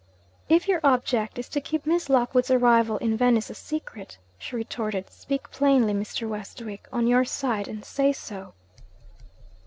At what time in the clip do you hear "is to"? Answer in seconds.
1.37-1.61